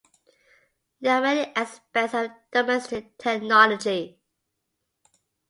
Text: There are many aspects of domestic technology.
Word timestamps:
There 0.99 1.13
are 1.13 1.21
many 1.21 1.53
aspects 1.55 2.15
of 2.15 2.31
domestic 2.51 3.19
technology. 3.19 4.19